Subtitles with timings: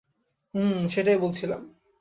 [0.53, 1.61] হুম, সেটাই বলছিলাম।